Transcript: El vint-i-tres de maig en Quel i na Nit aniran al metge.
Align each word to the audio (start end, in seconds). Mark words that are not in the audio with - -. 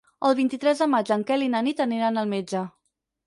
El 0.27 0.31
vint-i-tres 0.37 0.79
de 0.83 0.87
maig 0.93 1.11
en 1.17 1.25
Quel 1.27 1.45
i 1.47 1.51
na 1.55 1.61
Nit 1.67 1.83
aniran 1.87 2.17
al 2.23 2.33
metge. 2.35 2.63